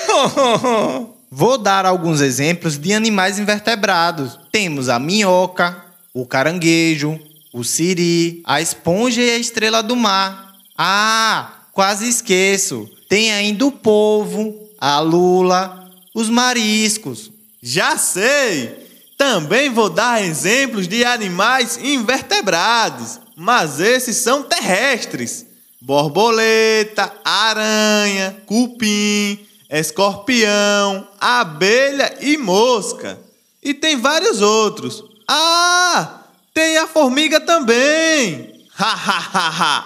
Iho! 0.08 1.16
Vou 1.30 1.58
dar 1.58 1.86
alguns 1.86 2.22
exemplos 2.22 2.78
de 2.78 2.94
animais 2.94 3.38
invertebrados. 3.38 4.40
Temos 4.52 4.88
a 4.88 4.98
minhoca, 4.98 5.84
o 6.14 6.25
caranguejo, 6.25 7.20
o 7.52 7.62
siri, 7.64 8.42
a 8.46 8.62
esponja 8.62 9.22
e 9.22 9.32
a 9.32 9.38
estrela 9.38 9.84
do 9.84 9.98
mar. 9.98 10.54
Ah, 10.78 11.52
quase 11.74 12.08
esqueço. 12.08 12.90
Tem 13.10 13.34
ainda 13.34 13.66
o 13.66 13.72
polvo, 13.72 14.70
a 14.80 15.00
lula, 15.00 15.92
os 16.14 16.30
mariscos. 16.30 17.32
Já 17.62 17.98
sei! 17.98 18.85
Também 19.17 19.69
vou 19.69 19.89
dar 19.89 20.24
exemplos 20.24 20.88
de 20.88 21.05
animais 21.05 21.77
invertebrados 21.77 23.25
mas 23.36 23.79
esses 23.79 24.17
são 24.17 24.43
terrestres: 24.43 25.45
borboleta, 25.81 27.12
aranha, 27.24 28.41
cupim, 28.45 29.45
escorpião, 29.69 31.07
abelha 31.19 32.17
e 32.22 32.38
mosca. 32.38 33.19
E 33.62 33.74
tem 33.74 33.98
vários 33.98 34.41
outros. 34.41 35.03
Ah, 35.27 36.22
tem 36.53 36.77
a 36.77 36.88
formiga 36.88 37.39
também. 37.39 38.53
Ha 38.77 38.91
ha 38.91 39.29
ha 39.34 39.50
ha. 39.57 39.86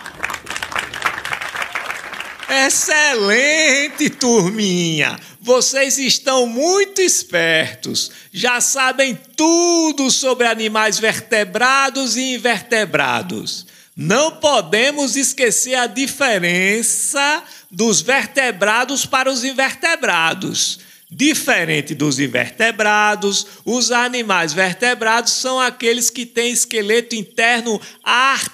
Excelente, 2.65 4.09
turminha! 4.09 5.15
Vocês 5.49 5.97
estão 5.97 6.45
muito 6.45 7.01
espertos. 7.01 8.11
Já 8.31 8.61
sabem 8.61 9.17
tudo 9.35 10.11
sobre 10.11 10.45
animais 10.45 10.99
vertebrados 10.99 12.15
e 12.17 12.35
invertebrados. 12.35 13.65
Não 13.97 14.33
podemos 14.33 15.15
esquecer 15.15 15.73
a 15.73 15.87
diferença 15.87 17.43
dos 17.71 17.99
vertebrados 17.99 19.07
para 19.07 19.31
os 19.31 19.43
invertebrados. 19.43 20.81
Diferente 21.11 21.95
dos 21.95 22.19
invertebrados, 22.19 23.47
os 23.65 23.91
animais 23.91 24.53
vertebrados 24.53 25.33
são 25.33 25.59
aqueles 25.59 26.11
que 26.11 26.23
têm 26.23 26.51
esqueleto 26.51 27.15
interno 27.15 27.81
articulado. 28.03 28.51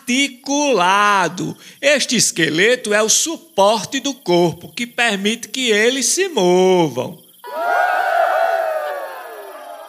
Este 1.82 2.16
esqueleto 2.16 2.94
é 2.94 3.04
o 3.04 3.10
suporte 3.10 4.00
do 4.00 4.14
corpo 4.14 4.72
que 4.72 4.88
permite 4.88 5.50
que 5.50 5.70
eles 5.70 6.06
se 6.06 6.30
movam. 6.30 7.22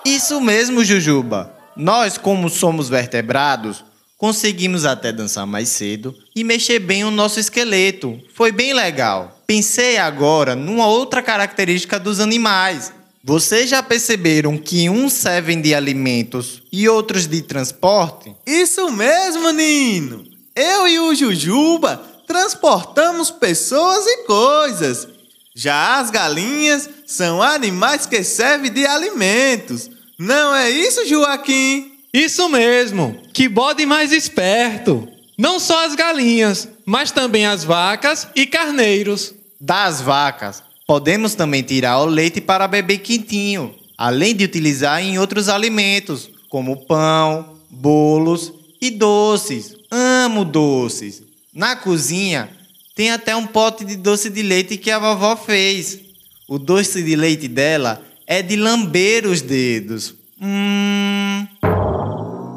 Isso 0.05 0.41
mesmo, 0.41 0.85
Jujuba. 0.85 1.57
Nós, 1.77 2.19
como 2.19 2.49
somos 2.49 2.89
vertebrados, 2.89 3.85
conseguimos 4.19 4.85
até 4.85 5.13
dançar 5.13 5.47
mais 5.47 5.69
cedo 5.69 6.17
e 6.35 6.43
mexer 6.43 6.81
bem 6.81 7.05
o 7.05 7.13
nosso 7.13 7.39
esqueleto. 7.39 8.21
Foi 8.35 8.51
bem 8.51 8.73
legal. 8.75 9.36
Pensei 9.47 9.97
agora 9.97 10.57
numa 10.57 10.89
outra 10.89 11.23
característica 11.23 12.01
dos 12.01 12.19
animais. 12.19 12.93
Vocês 13.23 13.69
já 13.69 13.83
perceberam 13.83 14.57
que 14.57 14.89
uns 14.89 15.13
servem 15.13 15.61
de 15.61 15.75
alimentos 15.75 16.63
e 16.73 16.89
outros 16.89 17.27
de 17.27 17.43
transporte? 17.43 18.35
Isso 18.47 18.91
mesmo, 18.91 19.51
Nino. 19.51 20.25
Eu 20.55 20.89
e 20.89 20.99
o 20.99 21.15
Jujuba 21.15 22.03
transportamos 22.27 23.31
pessoas 23.31 24.05
e 24.07 24.25
coisas. 24.25 25.09
Já 25.55 25.99
as 26.01 26.11
galinhas 26.11 26.89
são 27.07 27.41
animais 27.43 28.05
que 28.05 28.23
servem 28.23 28.71
de 28.73 28.85
alimentos. 28.85 29.91
Não 30.19 30.55
é 30.55 30.71
isso, 30.71 31.07
Joaquim? 31.07 31.93
Isso 32.13 32.49
mesmo. 32.49 33.21
Que 33.33 33.49
bode 33.49 33.85
mais 33.87 34.13
esperto. 34.13 35.09
Não 35.39 35.61
só 35.61 35.85
as 35.85 35.95
galinhas, 35.95 36.69
mas 36.85 37.11
também 37.11 37.47
as 37.47 37.63
vacas 37.63 38.27
e 38.35 38.47
carneiros. 38.47 39.35
Das 39.61 40.01
vacas, 40.01 40.63
podemos 40.87 41.35
também 41.35 41.63
tirar 41.63 42.01
o 42.01 42.07
leite 42.07 42.41
para 42.41 42.69
beber 42.69 42.99
quentinho, 42.99 43.75
além 43.97 44.35
de 44.35 44.45
utilizar 44.45 45.03
em 45.03 45.19
outros 45.19 45.49
alimentos, 45.49 46.31
como 46.49 46.85
pão, 46.85 47.57
bolos 47.71 48.53
e 48.81 48.91
doces. 48.91 49.75
Amo 49.91 50.45
doces. 50.45 51.23
Na 51.55 51.75
cozinha, 51.75 52.51
tem 52.95 53.11
até 53.11 53.35
um 53.35 53.47
pote 53.47 53.85
de 53.85 53.97
doce 53.97 54.29
de 54.29 54.43
leite 54.43 54.77
que 54.77 54.91
a 54.91 54.99
vovó 54.99 55.37
fez. 55.37 56.01
O 56.49 56.59
doce 56.59 57.03
de 57.03 57.17
leite 57.17 57.49
dela 57.49 58.03
é 58.27 58.43
de 58.43 58.57
lamber 58.57 59.27
os 59.27 59.41
dedos. 59.41 60.15
Hum. 60.41 61.47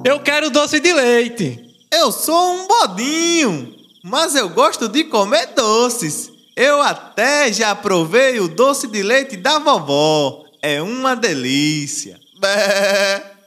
Eu 0.03 0.19
quero 0.19 0.49
doce 0.49 0.79
de 0.79 0.91
leite. 0.91 1.59
Eu 1.91 2.11
sou 2.11 2.53
um 2.53 2.67
bodinho, 2.67 3.73
mas 4.03 4.35
eu 4.35 4.49
gosto 4.49 4.87
de 4.87 5.05
comer 5.05 5.47
doces. 5.55 6.28
Eu 6.59 6.81
até 6.81 7.53
já 7.53 7.73
provei 7.73 8.37
o 8.41 8.49
doce 8.49 8.85
de 8.85 9.01
leite 9.01 9.37
da 9.37 9.59
vovó. 9.59 10.43
É 10.61 10.81
uma 10.81 11.15
delícia. 11.15 12.19
Bé. 12.37 13.23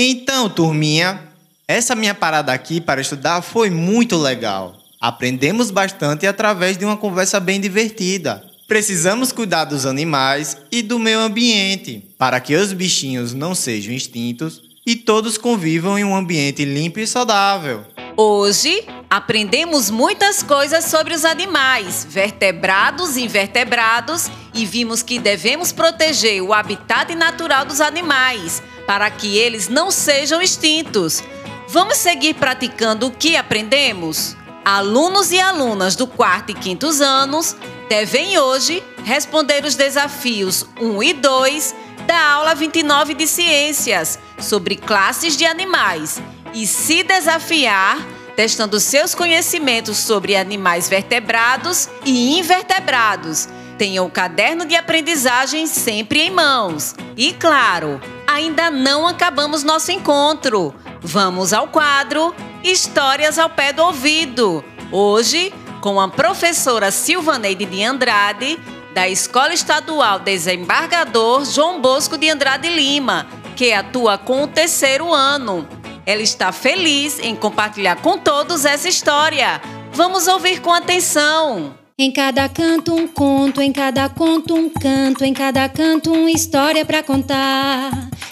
Então, 0.00 0.48
turminha, 0.48 1.20
essa 1.66 1.96
minha 1.96 2.14
parada 2.14 2.52
aqui 2.52 2.80
para 2.80 3.00
estudar 3.00 3.42
foi 3.42 3.68
muito 3.68 4.16
legal. 4.16 4.76
Aprendemos 5.00 5.72
bastante 5.72 6.24
através 6.24 6.78
de 6.78 6.84
uma 6.84 6.96
conversa 6.96 7.40
bem 7.40 7.60
divertida. 7.60 8.44
Precisamos 8.68 9.32
cuidar 9.32 9.64
dos 9.64 9.84
animais 9.84 10.56
e 10.70 10.82
do 10.82 11.00
meio 11.00 11.18
ambiente 11.18 12.14
para 12.16 12.38
que 12.38 12.54
os 12.54 12.72
bichinhos 12.72 13.34
não 13.34 13.56
sejam 13.56 13.92
extintos 13.92 14.62
e 14.86 14.94
todos 14.94 15.36
convivam 15.36 15.98
em 15.98 16.04
um 16.04 16.14
ambiente 16.14 16.64
limpo 16.64 17.00
e 17.00 17.06
saudável. 17.08 17.84
Hoje 18.20 18.84
aprendemos 19.08 19.90
muitas 19.90 20.42
coisas 20.42 20.86
sobre 20.86 21.14
os 21.14 21.24
animais, 21.24 22.04
vertebrados 22.04 23.16
e 23.16 23.22
invertebrados, 23.22 24.28
e 24.52 24.66
vimos 24.66 25.04
que 25.04 25.20
devemos 25.20 25.70
proteger 25.70 26.42
o 26.42 26.52
habitat 26.52 27.14
natural 27.14 27.64
dos 27.64 27.80
animais 27.80 28.60
para 28.88 29.08
que 29.08 29.38
eles 29.38 29.68
não 29.68 29.92
sejam 29.92 30.42
extintos. 30.42 31.22
Vamos 31.68 31.98
seguir 31.98 32.34
praticando 32.34 33.06
o 33.06 33.12
que 33.12 33.36
aprendemos? 33.36 34.36
Alunos 34.64 35.30
e 35.30 35.38
alunas 35.38 35.94
do 35.94 36.08
quarto 36.08 36.50
e 36.50 36.54
quintos 36.54 37.00
anos 37.00 37.54
devem 37.88 38.36
hoje 38.36 38.82
responder 39.04 39.64
os 39.64 39.76
desafios 39.76 40.66
1 40.80 41.02
e 41.04 41.12
2 41.12 41.74
da 42.04 42.20
aula 42.32 42.52
29 42.52 43.14
de 43.14 43.28
Ciências 43.28 44.18
sobre 44.40 44.74
classes 44.74 45.36
de 45.36 45.46
animais 45.46 46.20
e 46.54 46.66
se 46.66 47.02
desafiar 47.02 47.98
testando 48.38 48.78
seus 48.78 49.16
conhecimentos 49.16 49.96
sobre 49.96 50.36
animais 50.36 50.88
vertebrados 50.88 51.88
e 52.04 52.38
invertebrados. 52.38 53.48
Tenha 53.76 54.00
o 54.04 54.08
caderno 54.08 54.64
de 54.64 54.76
aprendizagem 54.76 55.66
sempre 55.66 56.20
em 56.20 56.30
mãos. 56.30 56.94
E 57.16 57.32
claro, 57.32 58.00
ainda 58.28 58.70
não 58.70 59.08
acabamos 59.08 59.64
nosso 59.64 59.90
encontro. 59.90 60.72
Vamos 61.00 61.52
ao 61.52 61.66
quadro 61.66 62.32
Histórias 62.62 63.40
ao 63.40 63.50
pé 63.50 63.72
do 63.72 63.82
ouvido. 63.82 64.64
Hoje, 64.92 65.52
com 65.80 66.00
a 66.00 66.08
professora 66.08 66.92
Silvaneide 66.92 67.64
de 67.64 67.82
Andrade, 67.82 68.56
da 68.94 69.08
Escola 69.08 69.52
Estadual 69.52 70.20
Desembargador 70.20 71.44
João 71.44 71.80
Bosco 71.80 72.16
de 72.16 72.30
Andrade 72.30 72.68
Lima, 72.68 73.26
que 73.56 73.72
atua 73.72 74.16
com 74.16 74.44
o 74.44 74.46
terceiro 74.46 75.12
ano. 75.12 75.77
Ela 76.08 76.22
está 76.22 76.50
feliz 76.52 77.18
em 77.18 77.36
compartilhar 77.36 77.96
com 77.96 78.16
todos 78.16 78.64
essa 78.64 78.88
história. 78.88 79.60
Vamos 79.92 80.26
ouvir 80.26 80.62
com 80.62 80.72
atenção. 80.72 81.74
Em 81.98 82.10
cada 82.10 82.48
canto 82.48 82.94
um 82.94 83.06
conto, 83.06 83.60
em 83.60 83.70
cada 83.70 84.08
conto 84.08 84.54
um 84.54 84.70
canto, 84.70 85.22
em 85.22 85.34
cada 85.34 85.68
canto 85.68 86.10
uma 86.10 86.30
história 86.30 86.82
para 86.82 87.02
contar. 87.02 87.90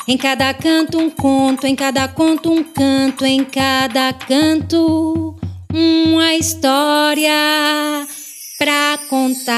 Em 0.09 0.17
cada 0.17 0.55
canto 0.55 0.99
um 0.99 1.11
conto, 1.11 1.67
em 1.67 1.77
cada 1.77 2.09
conto 2.09 2.51
um 2.51 2.65
canto, 2.65 3.27
em 3.27 3.45
cada 3.45 4.11
canto 4.15 5.37
uma 5.71 6.33
história 6.33 7.29
para 8.59 8.99
contar. 9.11 9.57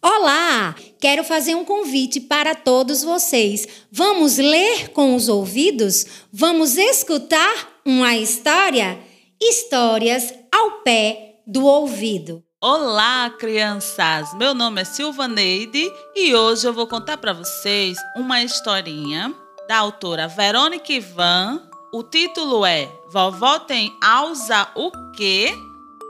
Olá, 0.00 0.76
quero 1.00 1.24
fazer 1.24 1.54
um 1.54 1.64
convite 1.64 2.20
para 2.20 2.54
todos 2.54 3.02
vocês. 3.02 3.66
Vamos 3.90 4.38
ler 4.38 4.90
com 4.90 5.14
os 5.14 5.28
ouvidos? 5.28 6.06
Vamos 6.32 6.76
escutar 6.76 7.80
uma 7.84 8.16
história? 8.16 8.98
Histórias 9.40 10.32
ao 10.52 10.82
pé 10.82 11.40
do 11.46 11.64
ouvido. 11.64 12.42
Olá, 12.60 13.30
crianças! 13.38 14.32
Meu 14.34 14.54
nome 14.54 14.80
é 14.80 14.84
Silvaneide 14.84 15.92
e 16.14 16.34
hoje 16.34 16.66
eu 16.66 16.72
vou 16.72 16.86
contar 16.86 17.18
para 17.18 17.32
vocês 17.32 17.98
uma 18.16 18.42
historinha 18.42 19.32
da 19.68 19.78
autora 19.78 20.26
Verônica 20.26 20.92
Ivan. 20.92 21.62
O 21.92 22.02
título 22.02 22.64
é 22.64 22.90
Vovó 23.12 23.58
tem 23.58 23.94
alza 24.02 24.68
o 24.74 24.90
quê? 25.12 25.54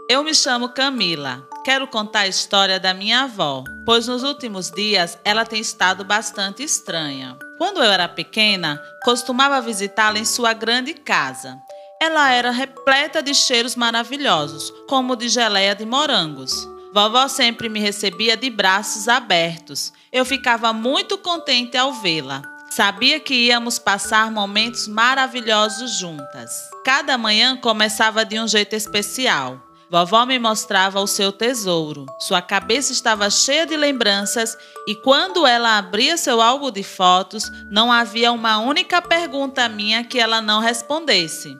Eu 0.08 0.22
me 0.22 0.34
chamo 0.34 0.68
Camila. 0.68 1.46
Quero 1.66 1.88
contar 1.88 2.20
a 2.20 2.28
história 2.28 2.78
da 2.78 2.94
minha 2.94 3.22
avó, 3.22 3.64
pois 3.84 4.06
nos 4.06 4.22
últimos 4.22 4.70
dias 4.70 5.18
ela 5.24 5.44
tem 5.44 5.60
estado 5.60 6.04
bastante 6.04 6.62
estranha. 6.62 7.36
Quando 7.58 7.82
eu 7.82 7.90
era 7.90 8.06
pequena, 8.08 8.80
costumava 9.02 9.60
visitá-la 9.60 10.16
em 10.16 10.24
sua 10.24 10.52
grande 10.52 10.94
casa. 10.94 11.58
Ela 12.00 12.30
era 12.30 12.52
repleta 12.52 13.20
de 13.20 13.34
cheiros 13.34 13.74
maravilhosos, 13.74 14.72
como 14.88 15.16
de 15.16 15.28
geleia 15.28 15.74
de 15.74 15.84
morangos. 15.84 16.52
Vovó 16.94 17.26
sempre 17.26 17.68
me 17.68 17.80
recebia 17.80 18.36
de 18.36 18.48
braços 18.48 19.08
abertos. 19.08 19.92
Eu 20.12 20.24
ficava 20.24 20.72
muito 20.72 21.18
contente 21.18 21.76
ao 21.76 21.94
vê-la. 21.94 22.42
Sabia 22.70 23.18
que 23.18 23.34
íamos 23.46 23.76
passar 23.76 24.30
momentos 24.30 24.86
maravilhosos 24.86 25.98
juntas. 25.98 26.70
Cada 26.84 27.18
manhã 27.18 27.56
começava 27.56 28.24
de 28.24 28.38
um 28.38 28.46
jeito 28.46 28.76
especial. 28.76 29.65
Vovó 29.88 30.26
me 30.26 30.38
mostrava 30.38 31.00
o 31.00 31.06
seu 31.06 31.30
tesouro. 31.30 32.06
Sua 32.18 32.42
cabeça 32.42 32.92
estava 32.92 33.30
cheia 33.30 33.64
de 33.64 33.76
lembranças 33.76 34.56
e 34.86 34.96
quando 34.96 35.46
ela 35.46 35.78
abria 35.78 36.16
seu 36.16 36.40
álbum 36.40 36.72
de 36.72 36.82
fotos, 36.82 37.50
não 37.70 37.92
havia 37.92 38.32
uma 38.32 38.58
única 38.58 39.00
pergunta 39.00 39.68
minha 39.68 40.02
que 40.02 40.18
ela 40.18 40.40
não 40.40 40.60
respondesse. 40.60 41.56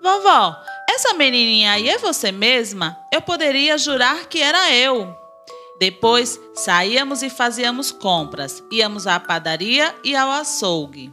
Vovó, 0.00 0.56
essa 0.88 1.14
menininha 1.14 1.72
aí 1.72 1.88
é 1.88 1.98
você 1.98 2.30
mesma? 2.30 2.96
Eu 3.12 3.20
poderia 3.20 3.76
jurar 3.76 4.26
que 4.26 4.40
era 4.40 4.72
eu. 4.72 5.12
Depois 5.80 6.38
saíamos 6.54 7.22
e 7.22 7.28
fazíamos 7.28 7.90
compras, 7.90 8.62
íamos 8.70 9.08
à 9.08 9.18
padaria 9.18 9.92
e 10.04 10.14
ao 10.14 10.30
açougue. 10.30 11.12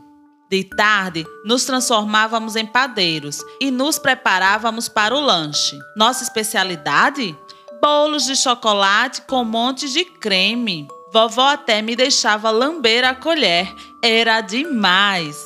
De 0.51 0.65
tarde, 0.65 1.25
nos 1.45 1.63
transformávamos 1.63 2.57
em 2.57 2.65
padeiros 2.65 3.39
e 3.61 3.71
nos 3.71 3.97
preparávamos 3.97 4.89
para 4.89 5.15
o 5.15 5.19
lanche. 5.21 5.79
Nossa 5.95 6.25
especialidade? 6.25 7.33
Bolos 7.81 8.25
de 8.25 8.35
chocolate 8.35 9.21
com 9.21 9.45
montes 9.45 9.93
de 9.93 10.03
creme. 10.03 10.89
Vovó 11.13 11.47
até 11.53 11.81
me 11.81 11.95
deixava 11.95 12.51
lamber 12.51 13.05
a 13.05 13.15
colher. 13.15 13.73
Era 14.03 14.41
demais. 14.41 15.37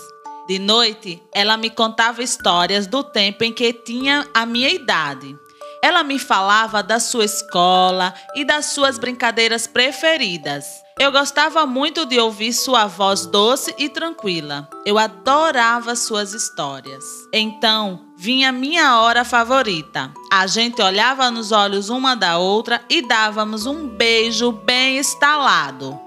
De 0.48 0.58
noite, 0.58 1.22
ela 1.32 1.56
me 1.56 1.70
contava 1.70 2.24
histórias 2.24 2.88
do 2.88 3.04
tempo 3.04 3.44
em 3.44 3.54
que 3.54 3.72
tinha 3.74 4.28
a 4.34 4.44
minha 4.44 4.70
idade. 4.70 5.38
Ela 5.84 6.04
me 6.04 6.18
falava 6.18 6.82
da 6.82 7.00
sua 7.00 7.26
escola 7.26 8.12
e 8.34 8.44
das 8.44 8.68
suas 8.74 8.98
brincadeiras 8.98 9.68
preferidas. 9.68 10.66
Eu 10.98 11.12
gostava 11.12 11.66
muito 11.66 12.06
de 12.06 12.18
ouvir 12.18 12.54
sua 12.54 12.88
voz 12.88 13.26
doce 13.26 13.76
e 13.78 13.90
tranquila. 13.90 14.70
Eu 14.86 14.98
adorava 14.98 15.94
suas 15.94 16.34
histórias. 16.34 17.04
Então, 17.34 18.06
vinha 18.16 18.50
minha 18.50 19.02
hora 19.02 19.26
favorita. 19.26 20.14
A 20.32 20.48
gente 20.48 20.82
olhava 20.82 21.30
nos 21.30 21.52
olhos 21.52 21.90
uma 21.90 22.16
da 22.16 22.38
outra 22.38 22.82
e 22.90 23.02
dávamos 23.02 23.66
um 23.66 23.90
beijo 23.90 24.54
bem 24.54 24.98
estalado. 24.98 26.00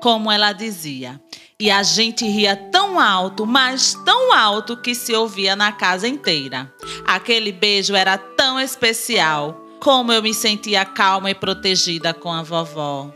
Como 0.00 0.30
ela 0.30 0.52
dizia. 0.52 1.20
E 1.58 1.68
a 1.68 1.82
gente 1.82 2.24
ria 2.24 2.54
tão 2.54 3.00
alto, 3.00 3.44
mas 3.44 3.94
tão 4.04 4.32
alto 4.32 4.76
que 4.76 4.94
se 4.94 5.12
ouvia 5.16 5.56
na 5.56 5.72
casa 5.72 6.06
inteira. 6.06 6.72
Aquele 7.04 7.50
beijo 7.50 7.96
era 7.96 8.16
tão 8.16 8.60
especial. 8.60 9.60
Como 9.80 10.12
eu 10.12 10.22
me 10.22 10.32
sentia 10.32 10.84
calma 10.84 11.28
e 11.28 11.34
protegida 11.34 12.14
com 12.14 12.32
a 12.32 12.44
vovó. 12.44 13.12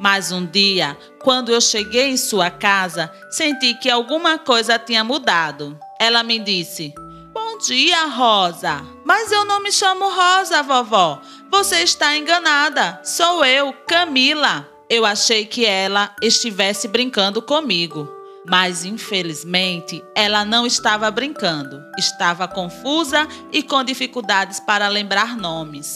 Mas 0.00 0.32
um 0.32 0.46
dia, 0.46 0.96
quando 1.22 1.52
eu 1.52 1.60
cheguei 1.60 2.08
em 2.08 2.16
sua 2.16 2.50
casa, 2.50 3.12
senti 3.28 3.74
que 3.74 3.90
alguma 3.90 4.38
coisa 4.38 4.78
tinha 4.78 5.04
mudado. 5.04 5.78
Ela 6.00 6.22
me 6.22 6.38
disse: 6.38 6.94
Bom 7.34 7.58
dia, 7.58 8.06
Rosa. 8.06 8.80
Mas 9.04 9.30
eu 9.30 9.44
não 9.44 9.62
me 9.62 9.70
chamo 9.70 10.08
Rosa, 10.08 10.62
vovó. 10.62 11.20
Você 11.50 11.82
está 11.82 12.16
enganada. 12.16 12.98
Sou 13.04 13.44
eu, 13.44 13.74
Camila. 13.86 14.66
Eu 14.88 15.04
achei 15.04 15.44
que 15.44 15.66
ela 15.66 16.16
estivesse 16.22 16.88
brincando 16.88 17.42
comigo. 17.42 18.08
Mas 18.48 18.86
infelizmente 18.86 20.02
ela 20.14 20.46
não 20.46 20.66
estava 20.66 21.10
brincando, 21.10 21.84
estava 21.98 22.48
confusa 22.48 23.28
e 23.52 23.62
com 23.62 23.84
dificuldades 23.84 24.58
para 24.60 24.88
lembrar 24.88 25.36
nomes. 25.36 25.94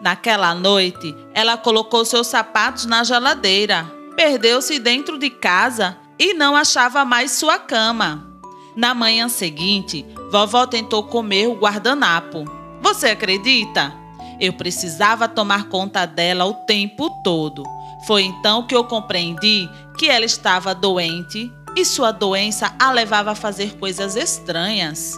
Naquela 0.00 0.54
noite, 0.54 1.14
ela 1.32 1.56
colocou 1.56 2.04
seus 2.04 2.26
sapatos 2.26 2.84
na 2.84 3.02
geladeira, 3.02 3.90
perdeu-se 4.14 4.78
dentro 4.78 5.18
de 5.18 5.30
casa 5.30 5.96
e 6.18 6.34
não 6.34 6.54
achava 6.54 7.04
mais 7.04 7.32
sua 7.32 7.58
cama. 7.58 8.26
Na 8.76 8.94
manhã 8.94 9.28
seguinte, 9.28 10.04
vovó 10.30 10.66
tentou 10.66 11.04
comer 11.04 11.46
o 11.46 11.54
guardanapo. 11.54 12.44
Você 12.82 13.06
acredita? 13.08 13.94
Eu 14.38 14.52
precisava 14.52 15.26
tomar 15.26 15.64
conta 15.68 16.04
dela 16.04 16.44
o 16.44 16.52
tempo 16.52 17.08
todo. 17.24 17.64
Foi 18.06 18.22
então 18.22 18.66
que 18.66 18.76
eu 18.76 18.84
compreendi 18.84 19.68
que 19.96 20.10
ela 20.10 20.26
estava 20.26 20.74
doente 20.74 21.50
e 21.74 21.84
sua 21.84 22.12
doença 22.12 22.74
a 22.78 22.90
levava 22.90 23.32
a 23.32 23.34
fazer 23.34 23.78
coisas 23.78 24.14
estranhas. 24.14 25.14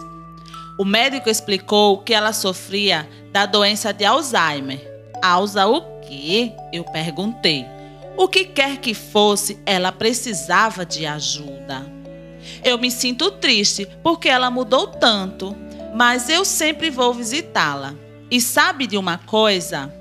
O 0.79 0.85
médico 0.85 1.29
explicou 1.29 1.97
que 1.97 2.13
ela 2.13 2.31
sofria 2.31 3.05
da 3.33 3.45
doença 3.45 3.91
de 3.91 4.05
Alzheimer. 4.05 4.79
Alza 5.21 5.67
o 5.67 5.81
quê? 5.99 6.53
Eu 6.71 6.85
perguntei. 6.85 7.65
O 8.15 8.29
que 8.29 8.45
quer 8.45 8.77
que 8.77 8.93
fosse, 8.93 9.59
ela 9.65 9.91
precisava 9.91 10.85
de 10.85 11.05
ajuda. 11.05 11.85
Eu 12.63 12.77
me 12.77 12.89
sinto 12.89 13.29
triste 13.29 13.89
porque 14.01 14.29
ela 14.29 14.49
mudou 14.49 14.87
tanto, 14.87 15.53
mas 15.93 16.29
eu 16.29 16.45
sempre 16.45 16.89
vou 16.89 17.13
visitá-la. 17.13 17.93
E 18.31 18.39
sabe 18.39 18.87
de 18.87 18.97
uma 18.97 19.17
coisa? 19.17 19.93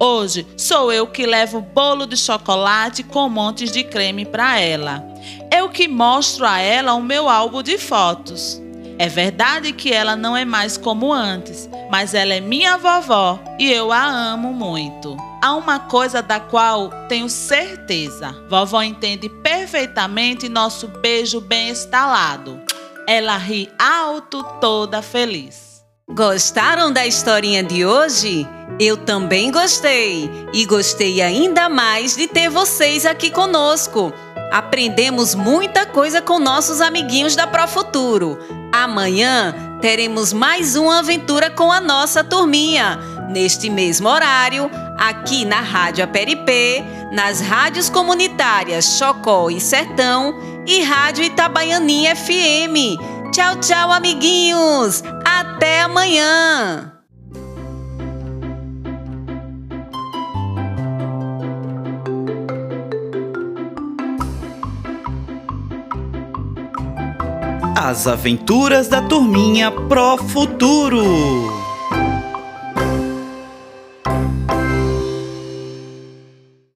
Hoje 0.00 0.46
sou 0.56 0.90
eu 0.90 1.06
que 1.08 1.26
levo 1.26 1.60
bolo 1.60 2.06
de 2.06 2.16
chocolate 2.16 3.02
com 3.02 3.28
montes 3.28 3.70
de 3.70 3.84
creme 3.84 4.24
para 4.24 4.58
ela. 4.58 5.04
Eu 5.54 5.68
que 5.68 5.86
mostro 5.86 6.46
a 6.46 6.58
ela 6.58 6.94
o 6.94 7.02
meu 7.02 7.28
álbum 7.28 7.62
de 7.62 7.76
fotos. 7.76 8.61
É 8.98 9.08
verdade 9.08 9.72
que 9.72 9.92
ela 9.92 10.14
não 10.14 10.36
é 10.36 10.44
mais 10.44 10.76
como 10.76 11.12
antes, 11.12 11.68
mas 11.90 12.14
ela 12.14 12.34
é 12.34 12.40
minha 12.40 12.76
vovó 12.76 13.40
e 13.58 13.70
eu 13.72 13.90
a 13.92 14.04
amo 14.04 14.52
muito. 14.52 15.16
Há 15.42 15.54
uma 15.54 15.80
coisa 15.80 16.22
da 16.22 16.38
qual 16.38 16.90
tenho 17.08 17.28
certeza: 17.28 18.34
vovó 18.48 18.82
entende 18.82 19.28
perfeitamente 19.28 20.48
nosso 20.48 20.86
beijo 20.86 21.40
bem 21.40 21.68
estalado. 21.68 22.60
Ela 23.08 23.36
ri 23.36 23.68
alto, 23.78 24.44
toda 24.60 25.02
feliz. 25.02 25.71
Gostaram 26.14 26.92
da 26.92 27.06
historinha 27.06 27.64
de 27.64 27.86
hoje? 27.86 28.46
Eu 28.78 28.98
também 28.98 29.50
gostei 29.50 30.30
e 30.52 30.66
gostei 30.66 31.22
ainda 31.22 31.70
mais 31.70 32.14
de 32.14 32.26
ter 32.26 32.50
vocês 32.50 33.06
aqui 33.06 33.30
conosco. 33.30 34.12
Aprendemos 34.50 35.34
muita 35.34 35.86
coisa 35.86 36.20
com 36.20 36.38
nossos 36.38 36.82
amiguinhos 36.82 37.34
da 37.34 37.46
Profuturo. 37.46 38.38
Amanhã 38.70 39.54
teremos 39.80 40.34
mais 40.34 40.76
uma 40.76 40.98
aventura 40.98 41.48
com 41.48 41.72
a 41.72 41.80
nossa 41.80 42.22
turminha, 42.22 42.98
neste 43.30 43.70
mesmo 43.70 44.06
horário, 44.06 44.70
aqui 44.98 45.46
na 45.46 45.62
Rádio 45.62 46.04
Aperipê, 46.04 46.84
nas 47.10 47.40
rádios 47.40 47.88
comunitárias 47.88 48.98
Chocó 48.98 49.48
e 49.48 49.58
Sertão 49.58 50.34
e 50.66 50.82
Rádio 50.82 51.24
Itabaianinha 51.24 52.14
FM. 52.14 53.21
Tchau, 53.32 53.56
tchau, 53.56 53.90
amiguinhos! 53.90 55.02
Até 55.24 55.80
amanhã! 55.80 56.92
As 67.74 68.06
Aventuras 68.06 68.88
da 68.88 69.00
Turminha 69.00 69.70
Pro 69.70 70.18
Futuro. 70.18 71.61